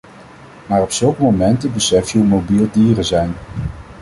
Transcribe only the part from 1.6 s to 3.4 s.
besef je hoe mobiel dieren zijn.